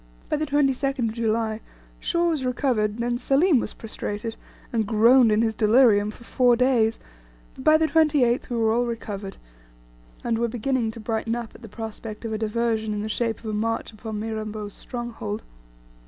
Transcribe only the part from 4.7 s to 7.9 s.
and groaned in his delirium for four days, but by the